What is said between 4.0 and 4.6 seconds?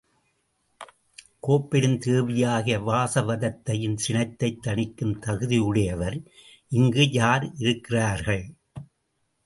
சினத்தைத்